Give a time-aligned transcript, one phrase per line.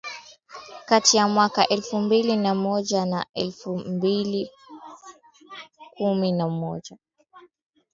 [0.85, 4.51] Kati ya mwaka wa elfu mbili na moja na elfu mbili
[5.91, 6.97] kumi na moja